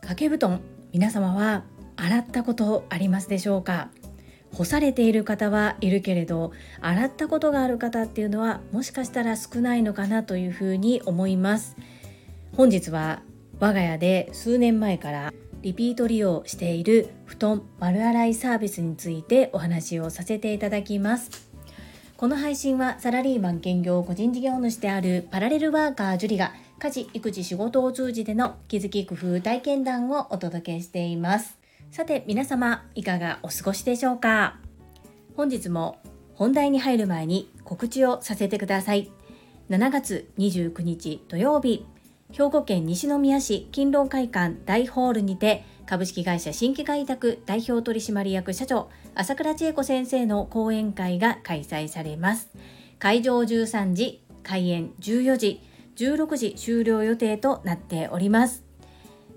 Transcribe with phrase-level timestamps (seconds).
[0.00, 0.60] 掛け布団
[0.92, 1.64] 皆様は
[1.96, 3.90] 洗ったことありますでしょうか？
[4.52, 11.76] 干されている方はいるけれど洗ったことがある方っていうのはもしかしたら少ないのかなというふうに思います。
[12.56, 13.22] 本日は
[13.58, 15.32] 我が家で数年前から
[15.62, 21.53] リピート利用している布団丸洗いサービスについてお話をさせていただきます。
[22.16, 31.58] この配信はサラリーマン兼業個人事業主であるパラレルワーカージュリが家事育児仕事を通じての気づき工夫体験談をお届けしています。
[31.90, 34.58] さて皆様いかがお過ごしでしょうか？
[35.36, 35.98] 本日も
[36.34, 39.10] 本題に入る前に告知をさせてください。
[39.68, 41.84] 7月29日土曜日
[42.30, 52.50] 兵庫県西宮市勤労会館大ホールにて株式会社新規開拓代表取締役社長朝倉千恵子先生の講演会が開催されます。
[52.98, 55.60] 会場13時開演14時
[55.96, 58.64] 16時終了予定となっております。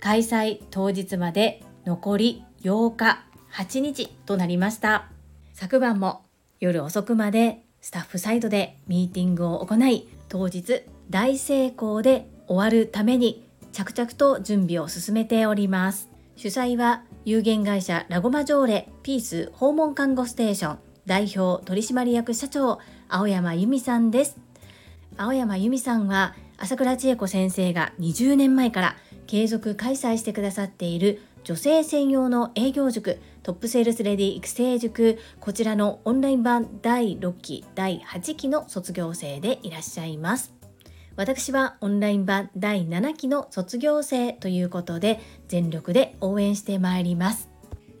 [0.00, 5.08] 開催当日まで残り8日8日となりました。
[5.52, 6.22] 昨晩も
[6.58, 16.09] 夜遅くまでスタッフサイドでミーティングを行い当日大成功で終わるために着々と準備を進めております。
[16.40, 22.78] 主催は有限会社ラゴマ条例ピース訪問看護ステーション代表取締役社長
[23.10, 24.38] 青山由美さんです。
[25.18, 40.59] 青山由美さんは朝倉千恵子先生が20年前から継続開催してくださっている女性専用の営業塾トップセールスレディ育成塾こちらのオンライン版第6期第8期の卒業生でいらっしゃいます。
[41.16, 47.48] 私はオンライン版第7期の卒業生ということで全力で応援してまいります。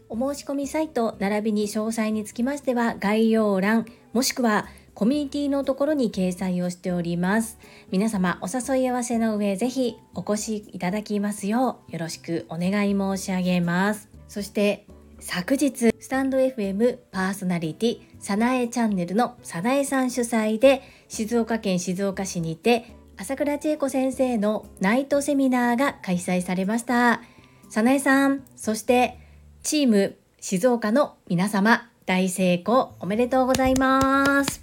[0.08, 7.58] お申し込みサイト並びに詳細につきましては概要欄もしくはコミュニティのところに掲載をしております。
[7.90, 14.08] 皆様お誘い合わせの上ぜひお越しいただきますようよろしくお願い申し上げます。
[14.28, 14.86] そして
[15.20, 27.20] 昨日スタンド FM パーソナリティさなえチャンネルのさなえさん主催で静岡県静岡市にて朝倉千恵子先生のナイトセミナーが開催されました。
[27.68, 29.18] 早苗さん、そして
[29.62, 34.62] チーム静岡の皆様、大成功おめでとうございます。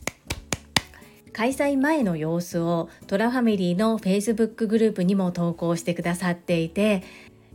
[1.34, 7.04] 開催前の様子をトラファミリーの Facebook グループにも投稿してくださっていて、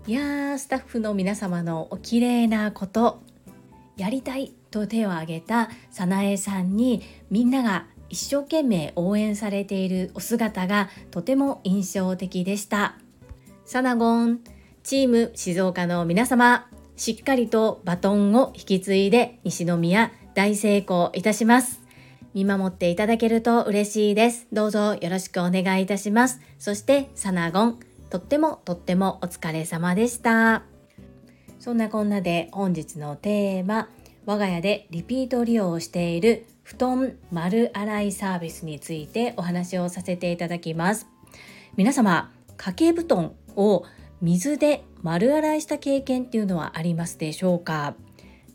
[0.06, 3.24] いやー、スタッフの皆様のお綺麗なこと、
[3.96, 12.98] やりたいと手を挙げた早苗さんにみんなが一生懸命応援されているお姿がとても印象的でした。
[13.64, 14.40] サナゴン、
[14.82, 21.80] チーム静岡の皆様、しっかりとバトンを引き継いで西宮大成功いたします。
[22.34, 24.46] 見守っていただけると嬉しいです。
[24.52, 26.38] どうぞよろしくお願いいたします。
[26.58, 27.80] そしてサナゴン、
[28.10, 30.64] とってもとってもお疲れ様でした。
[31.58, 33.88] そんなこんなで本日のテーマ、
[34.26, 41.06] 我が家でリピート利用をしている布団丸洗いサービスについてお話をさせていただきます。
[41.76, 43.84] 皆様掛け布団を
[44.20, 47.94] 水で丸洗いした経験っていうのはありますでしょうか？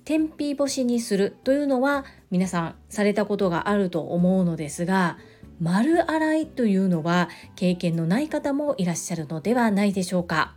[0.06, 5.18] 天日干しにするというのは皆さんされたことがあると思うのですが
[5.60, 10.56] 丸洗いというのは経験のない方もいらっしゃるのではないでしょうか？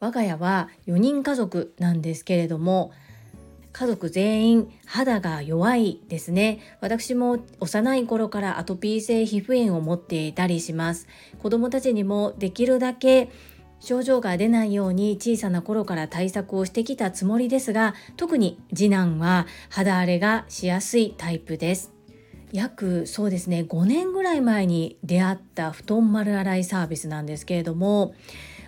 [0.00, 2.92] 我が家は4人家族なんですけれども
[3.78, 6.60] 家族全員肌が弱いですね。
[6.80, 11.06] 私も幼い頃からアトピー性皮膚炎を持っていたりします。
[11.42, 13.28] 子供たちにもできるだけ
[13.78, 21.92] 症状が出ないように小さな頃から対策をしてきたつもりですが特に次男は肌荒れがしやすいタイプです。
[22.52, 28.14] 約そうですね5年ぐらい前に出会った布団丸洗いサービスなんですけれども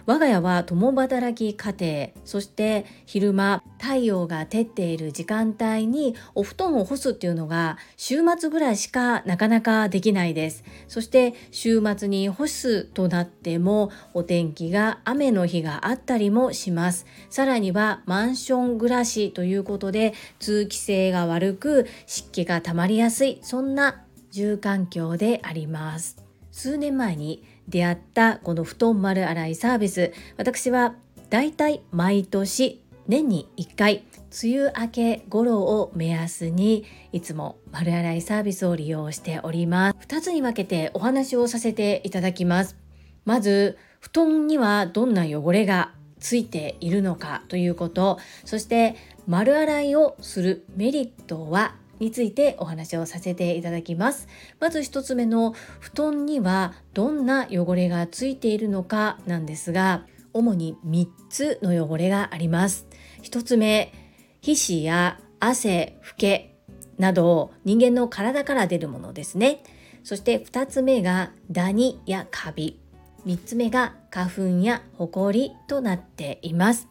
[0.08, 10.64] 我が家は共働き家庭そして昼間太陽が照っている時間帯にお布団を干すっていうのが週末ぐらいしかなかなかできないです。
[10.88, 17.04] そして週末に干すとなってもお天気が雨の日があったりもします。
[17.28, 26.16] さらにはマンション暮らしということで通気性が悪く湿気が溜まりやすいそんな住環境であります。
[26.50, 30.12] 数年前に出会ったこの布団丸洗いサービス。
[30.36, 30.94] 私は
[31.30, 34.04] だいたい毎年年に1回
[34.42, 39.98] 梅雨明け頃を目安にいつも丸洗いサービスを利用しております。
[40.06, 42.76] 2つに分けてお話をさせていただきます。
[43.24, 48.18] まず布団にはどんな汚れがついているのかということ。
[48.44, 54.28] そして丸洗いをするメリットはについてお話をさせていただきます。
[54.60, 62.86] まず1つ目の布団にはどんな汚れがついているのかなんですが主に3つの汚れがあります。
[63.22, 63.92] 1つ目
[64.40, 66.56] 皮脂や汗フケ
[66.98, 69.62] など人間の体から出るものですね。
[70.04, 72.80] そして2つ目がダニやカビ。
[73.26, 76.88] 3つ目が花粉やホコリとなっています。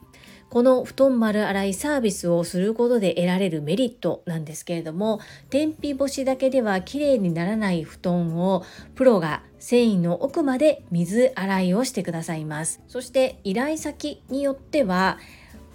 [0.50, 8.64] この布団丸洗いサービスをすることで得られるメリットなんですけれども天日干しだけではきれいにならない布団を
[8.96, 12.82] プロが繊維の奥まで水洗いをしてくださいます。
[12.88, 15.20] そして依頼先によっては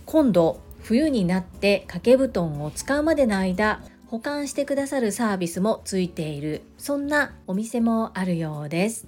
[0.06, 6.62] 今度冬になって掛け布団を使うまでの間保管してくださるサービスもついている。
[6.76, 9.06] そんなお店もあるようです。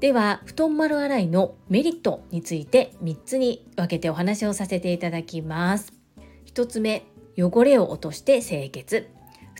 [0.00, 5.92] では布団丸洗いのメリットについて3つに分けてお話をさせていただきます。
[6.46, 7.04] 1つ目
[7.36, 9.10] 汚れを落として清潔。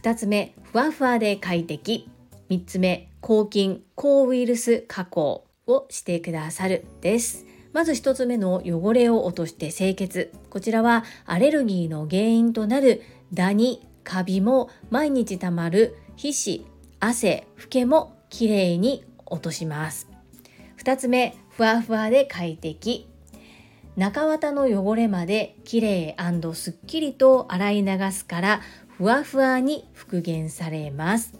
[0.02, 2.08] 2つ目ふわふわで快適。
[2.48, 7.44] 3つ目抗菌抗ウイルス加工をしてくださるです。
[7.74, 10.32] まず1つ目の汚れを落として清潔。
[10.48, 13.02] こちらはアレルギーの原因となる
[13.34, 16.66] ダニカビも毎日たまる皮脂
[16.98, 20.09] 汗フケもきれいに落とします。
[20.82, 23.06] 2つ目ふわふわで快適。
[23.98, 28.60] 中綿の汚れまできれいすっきりと洗い流すから
[28.96, 31.34] ふわふわに復元されます。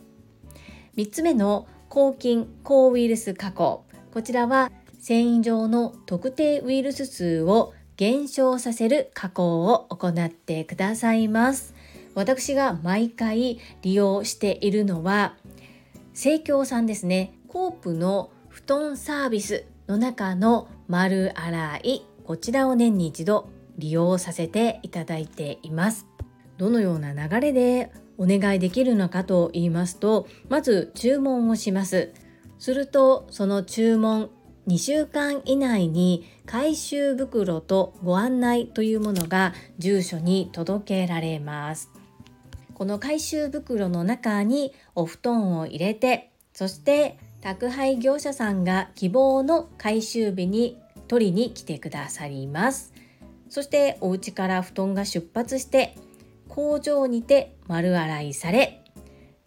[0.99, 3.85] 3つ目の抗菌抗ウイルス加工。
[4.13, 11.75] こちらは繊維上の特定ウイルス数を減少させる加工を行ってくださいます。
[12.15, 15.35] 私が毎回利用しているのは
[16.13, 17.33] 生協さんですね。
[17.49, 18.31] コープの
[18.67, 23.49] 布団サービスの中の丸洗いこちらを年に一度
[23.79, 26.07] 利用させていただいています。
[26.59, 32.12] どのような流れでお願いできるのかと言いますとまず注文をします。
[32.59, 34.31] するとその注文
[34.69, 41.91] 2週間以内に回収袋とご案内というものが住所に届けられます。
[42.75, 50.79] この回収袋の中にお布団を入れてそして宅配業者さんが希望の回収日に
[51.09, 52.93] 取りに来てくださります。
[53.49, 55.97] そしてお家から布団が出発して
[56.49, 58.85] 工場にて丸洗いされ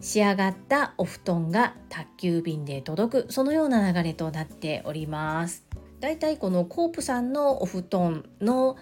[0.00, 5.64] 仕上がったお布団が宅急便で届くそのような流れとなっております。
[6.00, 8.76] だいたいこのコープさんのお布団の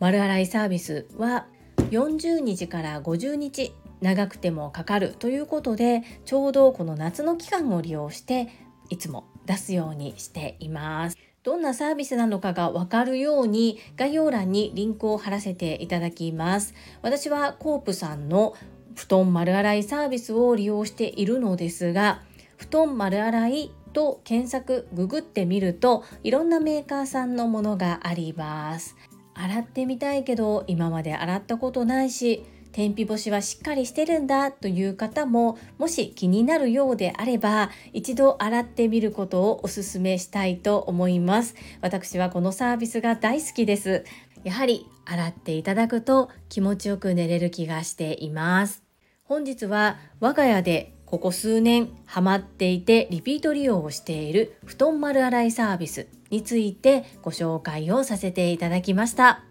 [0.00, 1.46] 丸洗いサービスは
[1.90, 3.74] 40日から50日
[4.04, 8.48] 長くてもかかるということでちょうどこの夏の期間を利用して
[8.90, 11.16] いつも出すようにしています。
[11.42, 16.74] どんなサービスなのかがわかるように概要欄にリンクを貼らせていただきます。
[17.02, 18.54] 私はコープさんの
[18.94, 22.22] 布団丸洗いサービスを利用しているのですが
[22.56, 28.96] 布団丸洗いと検索ググってみるといろんなメーカーさんのものがあります
[29.34, 41.54] 洗ってみたいけど今まで洗ったことないし天日干しはしっかりしてるんだという方ももし気になるようであれば一度洗ってみることをおすすめしたいと思います。
[41.80, 44.04] 私はこのサービスが大好きです。
[44.42, 48.82] やはり洗っていただくと気持ちよく寝れる気がしています。
[49.22, 59.44] 本日は我が家でここ数年ハマっていてリピート利用をしている布団丸洗いサービスについてご紹介をさせていただきました。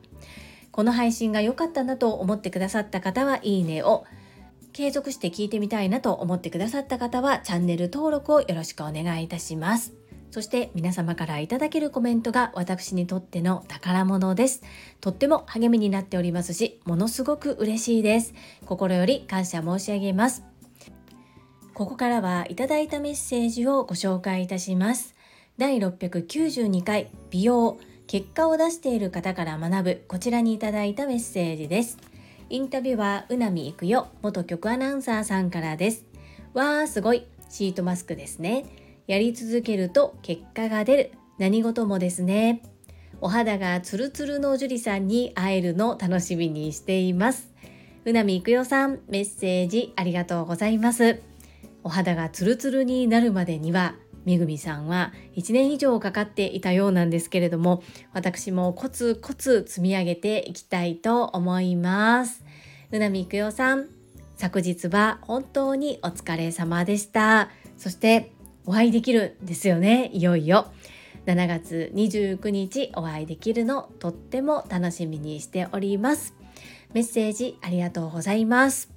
[0.74, 4.06] この配信が良かったなと思ってくださった方はいいねを
[4.74, 9.94] 継続して聞いてみたいなと思ってくださった方はチャンネル登録をよろしくお願いいたします。
[10.32, 14.64] そして皆様からいただけるコメントが私にとっての宝物です。
[15.00, 18.34] とっても励みになっておりますし、ものすごく嬉しいです。
[18.66, 20.44] 心より感謝申し上げます。
[21.76, 25.14] ここからはいただいたメッセージをご紹介いたします。
[25.60, 27.78] 第692回美容
[28.08, 31.98] 結果を出している方から学ぶこちらにいただいたメッセージです。
[32.50, 36.06] インタビューはうなみいくよ元局アナウンサーさんからです。
[36.54, 37.26] わーすごい。
[37.50, 38.66] シートマスクですね。
[39.08, 41.12] やり続けると結果が出る。
[41.38, 42.62] 何事もですね。
[43.22, 47.52] お肌がツルツルの樹里さんに会えるの楽しみにしています。
[48.06, 51.22] うなみいくよさんメッセージありがとうございます。
[51.84, 62.44] お肌がツルツルになるまでにはめぐみさんは1年以上かかっていたようなんですけれども私もコツコツ積み上げていきたいと思います。
[62.92, 63.90] うなみいくよさん
[64.36, 67.50] 昨日は本当にお疲れ様でした。
[67.78, 68.32] そして
[68.66, 70.68] お会いできるんですよねいよいよ。
[71.26, 76.36] 7月29日お会いできるのとっても楽しみにしております。
[76.94, 78.93] メッセージありがとうございます。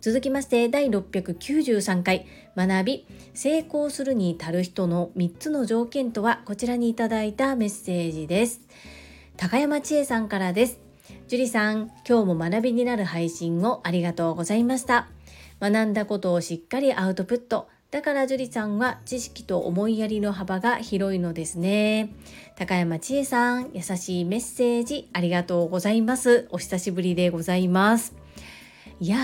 [0.00, 2.26] 続きまして第693回
[2.56, 8.60] 学び成功するに足る人の3つの条件とはこちらにいただいたメッセージです
[9.36, 10.78] 高山千恵さんからです
[11.26, 15.08] 樹里さん今日も学びになる配信をありがとうございました
[15.60, 22.10] 学んだことをしっかりアウトプットだから樹里さんは知識と思いやりの幅が広いのですね。
[22.54, 26.48] 高山千恵さん、優しいメッセージありがとうございます。
[26.50, 28.27] お久しぶりでございます。
[29.00, 29.16] いや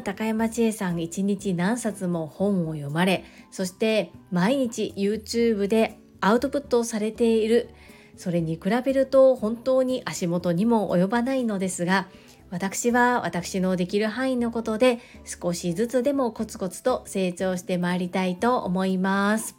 [0.00, 7.70] ー、高山千恵さん一日何冊も本を読まれ、そして毎日 YouTube でアウトプットをされている。
[8.16, 12.08] それに比べると本当に足元にも及ばないのですが、
[12.50, 19.56] 私は私のできる範囲のことで少しずつでもコツコツと成長してまいりたいと思います。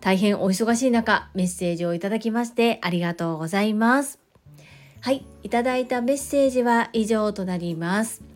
[0.00, 4.18] 大変お忙しい中メッセージをいただきましてありがとうございます。
[5.00, 8.35] はい、いただいたメッセージは以上となります。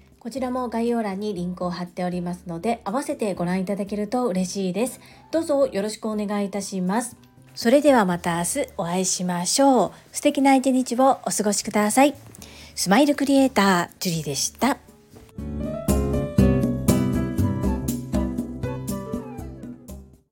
[0.21, 5.01] こちらも概要欄にリンクを貼っておりますので合わせてご覧いただけると嬉しいです。
[5.31, 7.17] どうぞよろしくお願いいたします。
[7.55, 9.91] それではまた明日お会いしましょう。
[10.11, 12.13] 素敵な一日をお過ごしください。
[12.75, 14.90] スマイルクリエイター、ジュリでした。